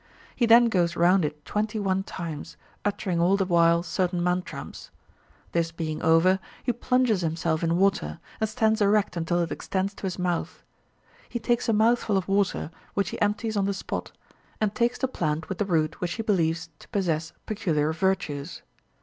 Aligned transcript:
He 0.35 0.47
then 0.47 0.65
goes 0.65 0.95
round 0.95 1.23
it 1.25 1.45
twenty 1.45 1.77
one 1.77 2.01
times, 2.01 2.57
uttering 2.83 3.19
all 3.21 3.37
the 3.37 3.45
while 3.45 3.83
certain 3.83 4.23
mantrams. 4.23 4.89
This 5.51 5.71
being 5.71 6.01
over, 6.01 6.39
he 6.63 6.73
plunges 6.73 7.21
himself 7.21 7.63
in 7.63 7.77
water, 7.77 8.19
and 8.39 8.49
stands 8.49 8.81
erect 8.81 9.15
until 9.15 9.37
it 9.43 9.51
extends 9.51 9.93
to 9.93 10.07
his 10.07 10.17
mouth. 10.17 10.63
He 11.29 11.37
takes 11.37 11.69
a 11.69 11.71
mouthful 11.73 12.17
of 12.17 12.27
water 12.27 12.71
which 12.95 13.11
he 13.11 13.21
empties 13.21 13.55
on 13.55 13.65
the 13.65 13.75
spot, 13.75 14.11
and 14.59 14.73
takes 14.73 14.97
the 14.97 15.07
plant 15.07 15.49
with 15.49 15.59
the 15.59 15.65
root 15.65 16.01
which 16.01 16.13
he 16.13 16.23
believes 16.23 16.69
to 16.79 16.87
possess 16.87 17.31
peculiar 17.45 17.93
virtues. 17.93 18.63